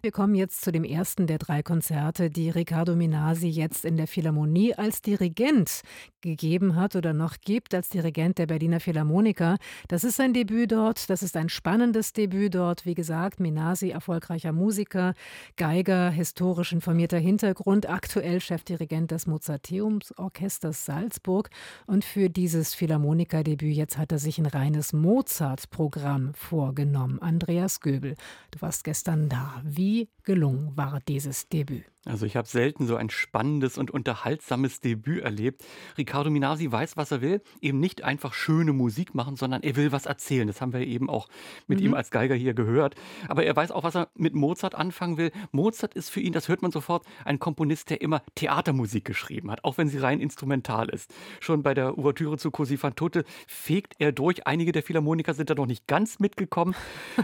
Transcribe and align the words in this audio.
Wir 0.00 0.12
kommen 0.12 0.36
jetzt 0.36 0.60
zu 0.60 0.70
dem 0.70 0.84
ersten 0.84 1.26
der 1.26 1.38
drei 1.38 1.60
Konzerte, 1.64 2.30
die 2.30 2.50
Riccardo 2.50 2.94
Minasi 2.94 3.48
jetzt 3.48 3.84
in 3.84 3.96
der 3.96 4.06
Philharmonie 4.06 4.72
als 4.72 5.02
Dirigent 5.02 5.82
gegeben 6.20 6.76
hat 6.76 6.94
oder 6.94 7.12
noch 7.12 7.38
gibt, 7.40 7.74
als 7.74 7.88
Dirigent 7.88 8.38
der 8.38 8.46
Berliner 8.46 8.78
Philharmoniker. 8.78 9.56
Das 9.88 10.04
ist 10.04 10.14
sein 10.14 10.32
Debüt 10.34 10.70
dort, 10.70 11.10
das 11.10 11.24
ist 11.24 11.36
ein 11.36 11.48
spannendes 11.48 12.12
Debüt 12.12 12.54
dort. 12.54 12.86
Wie 12.86 12.94
gesagt, 12.94 13.40
Minasi, 13.40 13.90
erfolgreicher 13.90 14.52
Musiker, 14.52 15.14
Geiger, 15.56 16.10
historisch 16.10 16.70
informierter 16.70 17.18
Hintergrund, 17.18 17.88
aktuell 17.88 18.40
Chefdirigent 18.40 19.10
des 19.10 19.26
Mozarteumsorchesters 19.26 20.84
Salzburg. 20.84 21.50
Und 21.88 22.04
für 22.04 22.30
dieses 22.30 22.72
Philharmoniker-Debüt 22.72 23.74
jetzt 23.74 23.98
hat 23.98 24.12
er 24.12 24.20
sich 24.20 24.38
ein 24.38 24.46
reines 24.46 24.92
Mozart-Programm 24.92 26.34
vorgenommen. 26.34 27.18
Andreas 27.20 27.80
Göbel, 27.80 28.14
du 28.52 28.60
warst 28.60 28.84
gestern 28.84 29.28
da. 29.28 29.60
Wie 29.64 29.87
wie 29.88 30.08
gelungen 30.28 30.76
war 30.76 31.00
dieses 31.08 31.48
Debüt? 31.48 31.86
Also 32.04 32.24
ich 32.24 32.36
habe 32.36 32.48
selten 32.48 32.86
so 32.86 32.96
ein 32.96 33.10
spannendes 33.10 33.76
und 33.76 33.90
unterhaltsames 33.90 34.80
Debüt 34.80 35.22
erlebt. 35.22 35.62
Riccardo 35.98 36.30
Minasi 36.30 36.70
weiß, 36.70 36.96
was 36.96 37.10
er 37.10 37.20
will. 37.20 37.42
Eben 37.60 37.80
nicht 37.80 38.02
einfach 38.02 38.32
schöne 38.32 38.72
Musik 38.72 39.14
machen, 39.14 39.36
sondern 39.36 39.62
er 39.62 39.76
will 39.76 39.92
was 39.92 40.06
erzählen. 40.06 40.46
Das 40.46 40.60
haben 40.60 40.72
wir 40.72 40.80
eben 40.80 41.10
auch 41.10 41.28
mit 41.66 41.80
mhm. 41.80 41.86
ihm 41.86 41.94
als 41.94 42.10
Geiger 42.10 42.34
hier 42.34 42.54
gehört. 42.54 42.94
Aber 43.28 43.44
er 43.44 43.54
weiß 43.54 43.72
auch, 43.72 43.84
was 43.84 43.94
er 43.94 44.08
mit 44.14 44.34
Mozart 44.34 44.74
anfangen 44.74 45.18
will. 45.18 45.32
Mozart 45.52 45.94
ist 45.94 46.08
für 46.08 46.20
ihn, 46.20 46.32
das 46.32 46.48
hört 46.48 46.62
man 46.62 46.70
sofort, 46.70 47.04
ein 47.24 47.38
Komponist, 47.38 47.90
der 47.90 48.00
immer 48.00 48.22
Theatermusik 48.36 49.04
geschrieben 49.04 49.50
hat, 49.50 49.64
auch 49.64 49.76
wenn 49.76 49.88
sie 49.88 49.98
rein 49.98 50.20
instrumental 50.20 50.88
ist. 50.88 51.12
Schon 51.40 51.62
bei 51.62 51.74
der 51.74 51.98
Ouvertüre 51.98 52.38
zu 52.38 52.50
Così 52.50 52.78
fan 52.78 52.96
tutte 52.96 53.24
fegt 53.46 53.96
er 53.98 54.12
durch. 54.12 54.46
Einige 54.46 54.72
der 54.72 54.82
Philharmoniker 54.82 55.34
sind 55.34 55.50
da 55.50 55.54
noch 55.54 55.66
nicht 55.66 55.86
ganz 55.86 56.20
mitgekommen, 56.20 56.74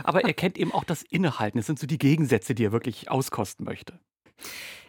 aber 0.03 0.25
er 0.25 0.35
kennt 0.35 0.59
eben 0.59 0.73
auch 0.73 0.85
das 0.85 1.03
Innehalten. 1.03 1.59
Das 1.59 1.67
sind 1.67 1.79
so 1.79 1.87
die 1.87 1.99
Gegensätze, 1.99 2.55
die 2.55 2.65
er 2.65 2.73
wirklich 2.73 2.94
auskosten 3.11 3.65
möchte. 3.65 3.99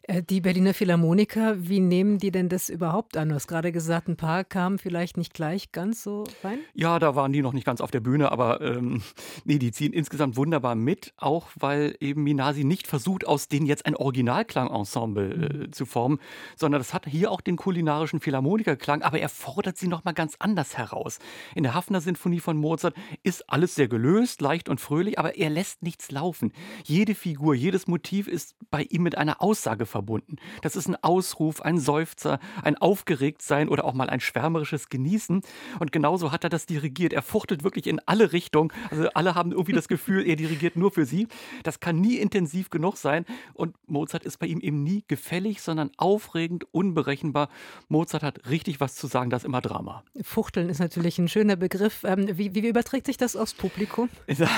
Äh, 0.07 0.23
die 0.23 0.41
Berliner 0.41 0.73
Philharmoniker, 0.73 1.67
wie 1.67 1.79
nehmen 1.79 2.19
die 2.19 2.31
denn 2.31 2.49
das 2.49 2.69
überhaupt 2.69 3.17
an? 3.17 3.29
Du 3.29 3.35
hast 3.35 3.47
gerade 3.47 3.71
gesagt, 3.71 4.07
ein 4.07 4.17
paar 4.17 4.43
kamen 4.43 4.77
vielleicht 4.77 5.17
nicht 5.17 5.33
gleich 5.33 5.71
ganz 5.71 6.03
so 6.03 6.25
rein? 6.43 6.59
Ja, 6.73 6.99
da 6.99 7.15
waren 7.15 7.33
die 7.33 7.41
noch 7.41 7.53
nicht 7.53 7.65
ganz 7.65 7.81
auf 7.81 7.91
der 7.91 8.01
Bühne, 8.01 8.31
aber 8.31 8.61
ähm, 8.61 9.01
nee, 9.45 9.57
die 9.57 9.71
ziehen 9.71 9.93
insgesamt 9.93 10.37
wunderbar 10.37 10.75
mit, 10.75 11.13
auch 11.17 11.47
weil 11.55 11.95
eben 11.99 12.23
Minasi 12.23 12.63
nicht 12.63 12.87
versucht, 12.87 13.25
aus 13.25 13.47
denen 13.47 13.65
jetzt 13.65 13.85
ein 13.85 13.95
Originalklangensemble 13.95 15.33
äh, 15.33 15.57
mhm. 15.57 15.71
zu 15.71 15.85
formen, 15.85 16.19
sondern 16.55 16.79
das 16.79 16.93
hat 16.93 17.07
hier 17.07 17.31
auch 17.31 17.41
den 17.41 17.55
kulinarischen 17.55 18.19
Philharmonikerklang, 18.19 19.01
aber 19.01 19.19
er 19.19 19.29
fordert 19.29 19.77
sie 19.77 19.87
nochmal 19.87 20.13
ganz 20.13 20.35
anders 20.37 20.77
heraus. 20.77 21.19
In 21.55 21.63
der 21.63 21.73
Hafner 21.73 22.01
Sinfonie 22.01 22.39
von 22.39 22.57
Mozart 22.57 22.95
ist 23.23 23.49
alles 23.49 23.73
sehr 23.75 23.87
gelöst, 23.87 24.41
leicht 24.41 24.69
und 24.69 24.79
fröhlich, 24.79 25.17
aber 25.17 25.37
er 25.37 25.49
lässt 25.49 25.81
nichts 25.81 26.11
laufen. 26.11 26.51
Jede 26.83 27.15
Figur, 27.15 27.55
jedes 27.55 27.87
Motiv 27.87 28.27
ist 28.27 28.55
bei 28.69 28.83
ihm 28.83 29.01
mit 29.01 29.17
einer 29.17 29.41
Aussage 29.41 29.85
verbunden. 29.95 30.35
Das 30.61 30.75
ist 30.75 30.89
ein 30.89 30.97
Ausruf, 31.01 31.61
ein 31.61 31.77
Seufzer, 31.79 32.39
ein 32.61 32.77
Aufgeregtsein 32.77 33.69
oder 33.69 33.85
auch 33.85 33.93
mal 33.93 34.09
ein 34.09 34.19
schwärmerisches 34.19 34.89
Genießen. 34.89 35.41
Und 35.79 35.91
genauso 35.93 36.33
hat 36.33 36.43
er 36.43 36.49
das 36.49 36.65
dirigiert. 36.65 37.13
Er 37.13 37.21
fuchtelt 37.21 37.63
wirklich 37.63 37.87
in 37.87 38.01
alle 38.05 38.33
Richtungen. 38.33 38.73
Also 38.91 39.07
alle 39.13 39.35
haben 39.35 39.53
irgendwie 39.53 39.71
das 39.71 39.87
Gefühl, 39.87 40.27
er 40.27 40.35
dirigiert 40.35 40.75
nur 40.75 40.91
für 40.91 41.05
sie. 41.05 41.29
Das 41.63 41.79
kann 41.79 42.01
nie 42.01 42.17
intensiv 42.17 42.69
genug 42.71 42.97
sein. 42.97 43.25
Und 43.53 43.77
Mozart 43.87 44.25
ist 44.25 44.37
bei 44.37 44.47
ihm 44.47 44.59
eben 44.59 44.83
nie 44.83 45.05
gefällig, 45.07 45.61
sondern 45.61 45.91
aufregend, 45.95 46.65
unberechenbar. 46.73 47.47
Mozart 47.87 48.23
hat 48.23 48.49
richtig 48.49 48.81
was 48.81 48.95
zu 48.95 49.07
sagen, 49.07 49.29
das 49.29 49.43
ist 49.43 49.45
immer 49.45 49.61
Drama. 49.61 50.03
Fuchteln 50.23 50.67
ist 50.67 50.79
natürlich 50.79 51.19
ein 51.19 51.29
schöner 51.29 51.55
Begriff. 51.55 52.03
Ähm, 52.03 52.37
wie, 52.37 52.53
wie 52.53 52.67
überträgt 52.67 53.05
sich 53.05 53.15
das 53.15 53.37
aufs 53.37 53.53
Publikum? 53.53 54.09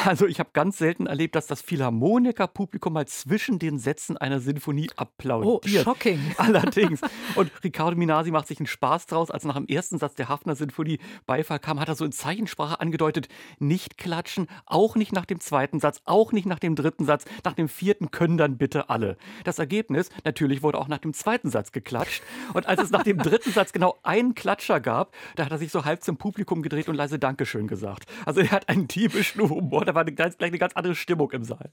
Also 0.05 0.25
ich 0.25 0.39
habe 0.39 0.49
ganz 0.53 0.79
selten 0.79 1.05
erlebt, 1.05 1.35
dass 1.35 1.45
das 1.45 1.61
Philharmoniker-Publikum 1.61 2.93
mal 2.93 3.05
zwischen 3.05 3.59
den 3.59 3.77
Sätzen 3.77 4.17
einer 4.17 4.39
Sinfonie 4.39 4.89
applaudiert 4.95 5.26
applaudiert. 5.31 5.87
Oh, 5.87 5.91
shocking. 5.91 6.19
Allerdings. 6.37 7.01
Und 7.35 7.51
Riccardo 7.63 7.97
Minasi 7.97 8.31
macht 8.31 8.47
sich 8.47 8.59
einen 8.59 8.67
Spaß 8.67 9.07
draus. 9.07 9.31
Als 9.31 9.43
nach 9.43 9.55
dem 9.55 9.67
ersten 9.67 9.97
Satz 9.97 10.15
der 10.15 10.29
Hafner-Sinfonie 10.29 10.99
Beifall 11.25 11.59
kam, 11.59 11.79
hat 11.79 11.87
er 11.87 11.95
so 11.95 12.05
in 12.05 12.11
Zeichensprache 12.11 12.79
angedeutet, 12.79 13.27
nicht 13.59 13.97
klatschen, 13.97 14.47
auch 14.65 14.95
nicht 14.95 15.13
nach 15.13 15.25
dem 15.25 15.39
zweiten 15.39 15.79
Satz, 15.79 16.01
auch 16.05 16.31
nicht 16.31 16.45
nach 16.45 16.59
dem 16.59 16.75
dritten 16.75 17.05
Satz. 17.05 17.25
Nach 17.43 17.53
dem 17.53 17.69
vierten 17.69 18.11
können 18.11 18.37
dann 18.37 18.57
bitte 18.57 18.89
alle. 18.89 19.17
Das 19.43 19.59
Ergebnis, 19.59 20.09
natürlich 20.23 20.63
wurde 20.63 20.79
auch 20.79 20.87
nach 20.87 20.99
dem 20.99 21.13
zweiten 21.13 21.49
Satz 21.49 21.71
geklatscht. 21.71 22.23
Und 22.53 22.67
als 22.67 22.81
es 22.81 22.89
nach 22.91 23.03
dem 23.03 23.17
dritten 23.17 23.51
Satz 23.51 23.73
genau 23.73 23.97
einen 24.03 24.35
Klatscher 24.35 24.79
gab, 24.79 25.13
da 25.35 25.45
hat 25.45 25.51
er 25.51 25.57
sich 25.57 25.71
so 25.71 25.85
halb 25.85 26.03
zum 26.03 26.17
Publikum 26.17 26.61
gedreht 26.61 26.89
und 26.89 26.95
leise 26.95 27.19
Dankeschön 27.19 27.67
gesagt. 27.67 28.05
Also 28.25 28.41
er 28.41 28.51
hat 28.51 28.69
einen 28.69 28.87
diebischen 28.87 29.41
Humor, 29.47 29.85
da 29.85 29.95
war 29.95 30.01
eine 30.01 30.13
ganz, 30.13 30.37
gleich 30.37 30.49
eine 30.49 30.59
ganz 30.59 30.73
andere 30.73 30.95
Stimmung 30.95 31.31
im 31.31 31.43
Saal. 31.43 31.71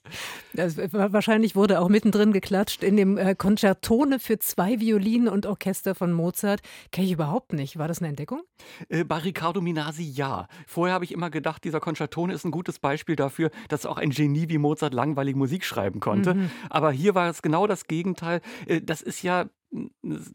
Das, 0.52 0.76
wahrscheinlich 0.92 1.56
wurde 1.56 1.80
auch 1.80 1.88
mittendrin 1.88 2.32
geklatscht 2.32 2.82
in 2.82 2.96
dem 2.96 3.18
äh, 3.18 3.34
Konzertone 3.44 4.20
für 4.20 4.38
zwei 4.38 4.80
Violinen 4.80 5.28
und 5.28 5.44
Orchester 5.44 5.94
von 5.94 6.14
Mozart 6.14 6.62
kenne 6.92 7.06
ich 7.06 7.12
überhaupt 7.12 7.52
nicht. 7.52 7.76
War 7.76 7.88
das 7.88 7.98
eine 7.98 8.08
Entdeckung? 8.08 8.40
Äh, 8.88 9.04
bei 9.04 9.18
Riccardo 9.18 9.60
Minasi 9.60 10.02
ja. 10.02 10.48
Vorher 10.66 10.94
habe 10.94 11.04
ich 11.04 11.12
immer 11.12 11.28
gedacht, 11.28 11.62
dieser 11.62 11.78
Konzertone 11.78 12.32
ist 12.32 12.46
ein 12.46 12.50
gutes 12.50 12.78
Beispiel 12.78 13.16
dafür, 13.16 13.50
dass 13.68 13.84
auch 13.84 13.98
ein 13.98 14.08
Genie 14.08 14.48
wie 14.48 14.56
Mozart 14.56 14.94
langweilige 14.94 15.36
Musik 15.36 15.66
schreiben 15.66 16.00
konnte. 16.00 16.32
Mhm. 16.32 16.50
Aber 16.70 16.90
hier 16.90 17.14
war 17.14 17.28
es 17.28 17.42
genau 17.42 17.66
das 17.66 17.86
Gegenteil. 17.86 18.40
Äh, 18.66 18.80
das 18.80 19.02
ist 19.02 19.22
ja 19.22 19.44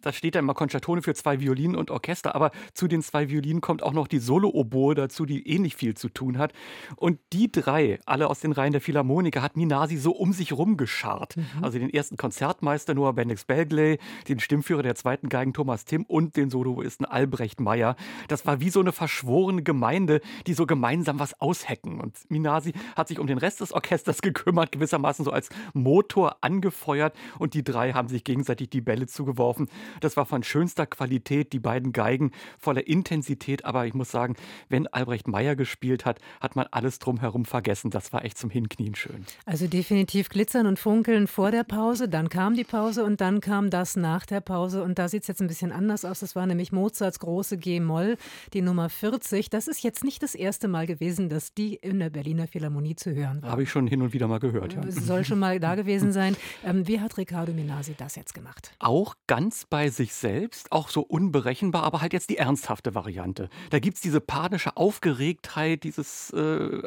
da 0.02 0.14
steht 0.14 0.36
ja 0.36 0.40
immer 0.40 0.54
Konzertone 0.54 1.02
für 1.02 1.14
zwei 1.14 1.40
Violinen 1.40 1.76
und 1.76 1.92
Orchester, 1.92 2.36
aber 2.36 2.52
zu 2.74 2.88
den 2.88 3.02
zwei 3.02 3.30
Violinen 3.30 3.62
kommt 3.62 3.84
auch 3.84 3.94
noch 3.94 4.08
die 4.08 4.20
Solo-Oboe 4.20 4.96
dazu, 4.96 5.26
die 5.26 5.48
ähnlich 5.48 5.76
viel 5.76 5.96
zu 5.96 6.10
tun 6.10 6.38
hat. 6.38 6.54
Und 6.96 7.20
die 7.34 7.52
drei, 7.52 8.00
alle 8.06 8.30
aus 8.30 8.40
den 8.40 8.52
Reihen 8.52 8.72
der 8.72 8.82
Philharmoniker, 8.82 9.42
hat 9.42 9.58
Minasi 9.58 9.98
so 9.98 10.12
um 10.12 10.34
sich 10.34 10.54
rumgeschart. 10.54 11.38
Mhm. 11.38 11.46
Also 11.62 11.80
den 11.80 11.90
ersten 11.90 12.18
Konzertmeister 12.18 12.94
Noah 12.94 13.14
Bendix 13.14 13.46
Belgley, 13.46 14.00
den 14.28 14.40
Stimmführer 14.40 14.84
der 14.84 14.96
zweiten 14.96 15.30
Geigen 15.30 15.54
Thomas 15.54 15.86
Timm 15.86 16.04
und 16.06 16.36
den 16.36 16.50
Soloisten 16.50 17.06
Albrecht 17.06 17.60
Meyer. 17.60 17.96
Das 18.28 18.46
war 18.46 18.60
wie 18.60 18.70
so 18.70 18.80
eine 18.80 18.92
verschworene 18.92 19.64
Gemeinde, 19.64 20.22
die 20.48 20.54
so 20.54 20.66
gemeinsam 20.66 21.20
was 21.20 21.40
aushecken. 21.40 22.00
Und 22.02 22.18
Minasi 22.30 22.74
hat 22.96 23.08
sich 23.08 23.20
um 23.20 23.28
den 23.28 23.38
Rest 23.38 23.62
des 23.62 23.74
Orchesters 23.74 24.22
gekümmert, 24.22 24.72
gewissermaßen 24.72 25.26
so 25.26 25.32
als 25.32 25.50
Motor 25.74 26.38
angefeuert 26.42 27.16
und 27.38 27.54
die 27.54 27.64
drei 27.64 27.94
haben 27.94 28.08
sich 28.08 28.24
gegenseitig 28.24 28.70
die 28.70 28.82
Bälle 28.82 29.08
zugeworfen 29.08 29.59
geworfen. 29.60 29.70
Das 30.00 30.18
war 30.18 30.26
von 30.26 30.44
schönster 30.44 30.86
Qualität, 30.86 31.54
die 31.54 31.60
beiden 31.60 31.92
Geigen 31.92 32.32
voller 32.58 32.88
Intensität. 32.88 33.66
Aber 33.66 33.86
ich 33.86 33.94
muss 33.94 34.12
sagen, 34.12 34.36
wenn 34.70 34.88
Albrecht 34.88 35.28
Meyer 35.28 35.56
gespielt 35.56 36.06
hat, 36.06 36.20
hat 36.40 36.56
man 36.56 36.68
alles 36.72 37.00
drumherum 37.00 37.46
vergessen. 37.46 37.92
Das 37.92 38.14
war 38.14 38.24
echt 38.24 38.38
zum 38.38 38.50
Hinknien 38.50 38.96
schön. 38.96 39.26
Also 39.46 39.68
definitiv 39.68 40.30
glitzern 40.30 40.66
und 40.66 40.80
funkeln 40.80 41.28
vor 41.28 41.52
der 41.52 41.64
Pause, 41.64 42.10
dann 42.10 42.30
kam 42.30 42.56
die 42.56 42.64
Pause 42.64 43.04
und 43.04 43.22
dann 43.22 43.42
kam 43.42 43.70
das 43.70 43.96
nach 43.96 44.26
der 44.26 44.42
Pause. 44.42 44.84
Und 44.84 45.00
da 45.00 45.08
sieht 45.08 45.24
es 45.24 45.28
jetzt 45.28 45.42
ein 45.42 45.48
bisschen 45.48 45.72
anders 45.72 46.06
aus. 46.06 46.20
Das 46.20 46.36
war 46.36 46.46
nämlich 46.46 46.72
Mozarts 46.72 47.20
große 47.20 47.58
G-Moll, 47.58 48.18
die 48.54 48.62
Nummer 48.62 48.90
40. 48.90 49.50
Das 49.50 49.68
ist 49.68 49.84
jetzt 49.84 50.04
nicht 50.04 50.24
das 50.24 50.36
erste 50.36 50.68
Mal 50.68 50.86
gewesen, 50.86 51.30
dass 51.30 51.54
die 51.54 51.76
in 51.76 52.00
der 52.00 52.10
Berliner 52.10 52.48
Philharmonie 52.48 52.96
zu 52.96 53.14
hören 53.14 53.42
war. 53.42 53.52
Habe 53.52 53.64
ich 53.64 53.70
schon 53.70 53.88
hin 53.88 54.02
und 54.02 54.14
wieder 54.14 54.28
mal 54.28 54.40
gehört, 54.40 54.74
ja. 54.74 54.82
Soll 54.90 55.26
schon 55.26 55.40
mal 55.40 55.60
da 55.60 55.76
gewesen 55.80 56.12
sein. 56.12 56.36
Ähm, 56.64 56.88
wie 56.88 57.00
hat 57.00 57.18
Riccardo 57.18 57.54
Minasi 57.54 57.96
das 57.98 58.16
jetzt 58.16 58.34
gemacht? 58.34 58.74
Auch 58.80 59.16
ganz 59.28 59.49
bei 59.70 59.90
sich 59.90 60.14
selbst, 60.14 60.72
auch 60.72 60.90
so 60.90 61.02
unberechenbar, 61.02 61.84
aber 61.84 62.02
halt 62.02 62.14
jetzt 62.14 62.30
die 62.30 62.38
ernsthafte 62.38 62.96
Variante. 62.96 63.50
Da 63.70 63.80
gibt 63.80 63.96
es 63.96 64.02
diese 64.02 64.22
panische 64.22 64.78
Aufgeregtheit, 64.78 65.84
dieses 65.84 66.32
äh, 66.32 66.82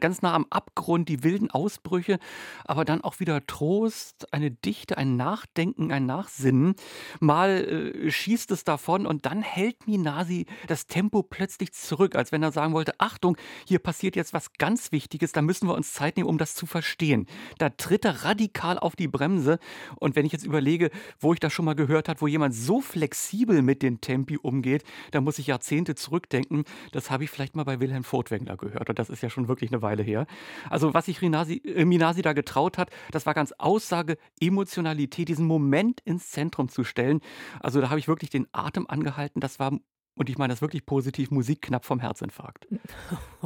ganz 0.00 0.22
nah 0.22 0.34
am 0.34 0.46
Abgrund, 0.50 1.08
die 1.08 1.22
wilden 1.22 1.50
Ausbrüche, 1.50 2.18
aber 2.64 2.84
dann 2.84 3.02
auch 3.02 3.20
wieder 3.20 3.46
Trost, 3.46 4.32
eine 4.32 4.50
Dichte, 4.50 4.98
ein 4.98 5.16
Nachdenken, 5.16 5.92
ein 5.92 6.06
Nachsinnen. 6.06 6.74
Mal 7.20 7.92
äh, 8.04 8.10
schießt 8.10 8.50
es 8.50 8.64
davon 8.64 9.06
und 9.06 9.26
dann 9.26 9.42
hält 9.42 9.86
Minasi 9.86 10.46
das 10.66 10.86
Tempo 10.86 11.22
plötzlich 11.22 11.72
zurück, 11.72 12.16
als 12.16 12.32
wenn 12.32 12.42
er 12.42 12.52
sagen 12.52 12.72
wollte, 12.72 12.94
Achtung, 12.98 13.36
hier 13.66 13.78
passiert 13.78 14.16
jetzt 14.16 14.32
was 14.32 14.52
ganz 14.54 14.92
Wichtiges, 14.92 15.32
da 15.32 15.42
müssen 15.42 15.68
wir 15.68 15.74
uns 15.74 15.92
Zeit 15.92 16.16
nehmen, 16.16 16.28
um 16.28 16.38
das 16.38 16.54
zu 16.54 16.66
verstehen. 16.66 17.26
Da 17.58 17.70
tritt 17.70 18.04
er 18.04 18.24
radikal 18.24 18.78
auf 18.78 18.96
die 18.96 19.08
Bremse 19.08 19.58
und 19.96 20.16
wenn 20.16 20.26
ich 20.26 20.32
jetzt 20.32 20.44
überlege, 20.44 20.90
wo 21.20 21.32
ich 21.32 21.40
das 21.40 21.52
schon 21.52 21.64
mal 21.64 21.74
gehört 21.74 22.05
habe, 22.08 22.20
wo 22.20 22.26
jemand 22.26 22.54
so 22.54 22.80
flexibel 22.80 23.62
mit 23.62 23.82
den 23.82 24.00
Tempi 24.00 24.36
umgeht, 24.36 24.84
da 25.10 25.20
muss 25.20 25.38
ich 25.38 25.48
Jahrzehnte 25.48 25.94
zurückdenken. 25.94 26.64
Das 26.92 27.10
habe 27.10 27.24
ich 27.24 27.30
vielleicht 27.30 27.56
mal 27.56 27.64
bei 27.64 27.80
Wilhelm 27.80 28.04
Furtwängler 28.04 28.56
gehört 28.56 28.88
und 28.88 28.98
das 28.98 29.10
ist 29.10 29.22
ja 29.22 29.30
schon 29.30 29.48
wirklich 29.48 29.72
eine 29.72 29.82
Weile 29.82 30.02
her. 30.02 30.26
Also 30.70 30.94
was 30.94 31.06
sich 31.06 31.22
Rinasi, 31.22 31.62
äh, 31.64 31.84
Minasi 31.84 32.22
da 32.22 32.32
getraut 32.32 32.78
hat, 32.78 32.90
das 33.10 33.26
war 33.26 33.34
ganz 33.34 33.52
Aussage, 33.58 34.16
Emotionalität, 34.40 35.28
diesen 35.28 35.46
Moment 35.46 36.00
ins 36.04 36.30
Zentrum 36.30 36.68
zu 36.68 36.84
stellen. 36.84 37.20
Also 37.60 37.80
da 37.80 37.90
habe 37.90 37.98
ich 37.98 38.08
wirklich 38.08 38.30
den 38.30 38.46
Atem 38.52 38.86
angehalten. 38.88 39.40
Das 39.40 39.58
war 39.58 39.72
und 40.16 40.30
ich 40.30 40.38
meine 40.38 40.52
das 40.52 40.62
wirklich 40.62 40.86
positiv, 40.86 41.30
Musik 41.30 41.62
knapp 41.62 41.84
vom 41.84 42.00
Herzinfarkt. 42.00 42.66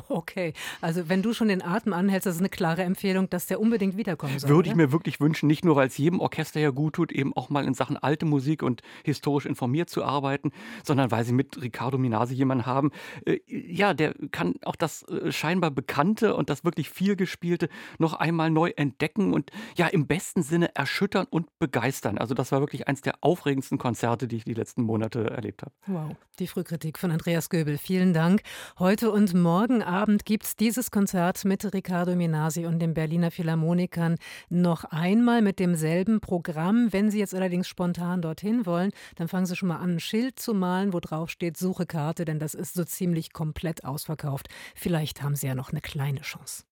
Okay, 0.08 0.54
also 0.80 1.08
wenn 1.08 1.22
du 1.22 1.34
schon 1.34 1.48
den 1.48 1.62
Atem 1.62 1.92
anhältst, 1.92 2.26
das 2.26 2.36
ist 2.36 2.40
eine 2.40 2.48
klare 2.48 2.82
Empfehlung, 2.82 3.28
dass 3.28 3.46
der 3.46 3.60
unbedingt 3.60 3.96
wiederkommen 3.96 4.38
soll. 4.38 4.48
Würde 4.48 4.70
ich 4.70 4.74
mir 4.74 4.92
wirklich 4.92 5.20
wünschen, 5.20 5.46
nicht 5.46 5.64
nur, 5.64 5.76
weil 5.76 5.88
es 5.88 5.98
jedem 5.98 6.20
Orchester 6.20 6.58
ja 6.58 6.70
gut 6.70 6.94
tut, 6.94 7.12
eben 7.12 7.36
auch 7.36 7.50
mal 7.50 7.66
in 7.66 7.74
Sachen 7.74 7.96
alte 7.96 8.24
Musik 8.24 8.62
und 8.62 8.82
historisch 9.04 9.46
informiert 9.46 9.90
zu 9.90 10.02
arbeiten, 10.02 10.52
sondern 10.84 11.10
weil 11.10 11.24
sie 11.24 11.32
mit 11.32 11.60
Riccardo 11.60 11.98
Minasi 11.98 12.34
jemanden 12.34 12.66
haben, 12.66 12.90
äh, 13.26 13.40
ja, 13.46 13.92
der 13.92 14.14
kann 14.30 14.54
auch 14.64 14.76
das 14.76 15.02
äh, 15.02 15.32
scheinbar 15.32 15.70
Bekannte 15.70 16.34
und 16.34 16.50
das 16.50 16.64
wirklich 16.64 16.88
vielgespielte 16.88 17.68
noch 17.98 18.14
einmal 18.14 18.50
neu 18.50 18.70
entdecken 18.76 19.32
und 19.32 19.50
ja, 19.76 19.86
im 19.86 20.06
besten 20.06 20.42
Sinne 20.42 20.74
erschüttern 20.74 21.26
und 21.28 21.58
begeistern. 21.58 22.18
Also 22.18 22.34
das 22.34 22.52
war 22.52 22.60
wirklich 22.60 22.88
eins 22.88 23.02
der 23.02 23.14
aufregendsten 23.20 23.78
Konzerte, 23.78 24.28
die 24.28 24.36
ich 24.36 24.44
die 24.44 24.54
letzten 24.54 24.82
Monate 24.82 25.28
erlebt 25.30 25.62
habe. 25.62 25.72
Wow, 25.86 26.16
die 26.38 26.46
Frühkritik 26.60 26.98
von 26.98 27.10
Andreas 27.10 27.48
Göbel. 27.48 27.78
Vielen 27.78 28.12
Dank. 28.12 28.42
Heute 28.78 29.12
und 29.12 29.32
morgen 29.32 29.82
Abend 29.82 30.26
gibt 30.26 30.44
es 30.44 30.56
dieses 30.56 30.90
Konzert 30.90 31.42
mit 31.46 31.64
Riccardo 31.72 32.14
Minasi 32.14 32.66
und 32.66 32.80
den 32.80 32.92
Berliner 32.92 33.30
Philharmonikern 33.30 34.16
noch 34.50 34.84
einmal 34.84 35.40
mit 35.40 35.58
demselben 35.58 36.20
Programm. 36.20 36.92
Wenn 36.92 37.10
Sie 37.10 37.18
jetzt 37.18 37.34
allerdings 37.34 37.66
spontan 37.66 38.20
dorthin 38.20 38.66
wollen, 38.66 38.90
dann 39.16 39.26
fangen 39.26 39.46
Sie 39.46 39.56
schon 39.56 39.68
mal 39.68 39.78
an, 39.78 39.94
ein 39.94 40.00
Schild 40.00 40.38
zu 40.38 40.52
malen, 40.52 40.92
wo 40.92 41.00
drauf 41.00 41.30
steht 41.30 41.56
Suche 41.56 41.86
Karte, 41.86 42.26
denn 42.26 42.38
das 42.38 42.52
ist 42.52 42.74
so 42.74 42.84
ziemlich 42.84 43.32
komplett 43.32 43.86
ausverkauft. 43.86 44.48
Vielleicht 44.74 45.22
haben 45.22 45.36
Sie 45.36 45.46
ja 45.46 45.54
noch 45.54 45.70
eine 45.70 45.80
kleine 45.80 46.20
Chance. 46.20 46.64